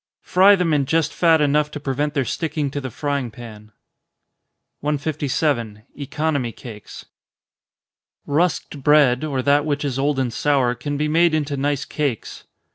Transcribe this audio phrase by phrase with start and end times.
[0.23, 3.71] Fry them in just fat enough to prevent their sticking to the frying pan.
[4.79, 5.83] 157.
[5.95, 7.05] Economy Cakes.
[8.25, 12.45] Rusked bread, or that which is old and sour, can be made into nice cakes.